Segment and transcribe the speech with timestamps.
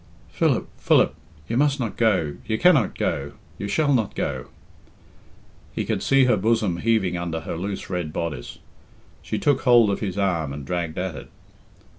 [0.31, 1.13] "Philip, Philip,
[1.47, 4.47] you must not go you cannot go you shall not go!"
[5.73, 8.57] He could see her bosom heaving under her loose red bodice.
[9.21, 11.29] She took hold of his arm and dragged at it.